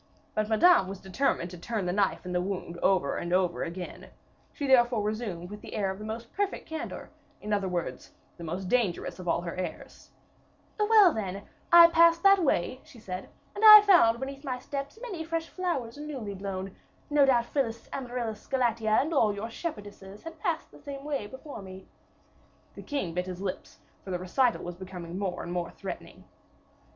[0.33, 4.09] But Madame was determined to turn the knife in the wound over and over again;
[4.51, 8.37] she therefore resumed with the air of the most perfect candor, in other words, with
[8.39, 10.09] the most dangerous of all her airs:
[10.79, 14.97] "Well, then, I passed that way," she said, "and as I found beneath my steps
[14.99, 16.75] many fresh flowers newly blown,
[17.11, 21.61] no doubt Phyllis, Amaryllis, Galatea, and all your shepherdesses had passed the same way before
[21.61, 21.85] me."
[22.73, 26.23] The king bit his lips, for the recital was becoming more and more threatening.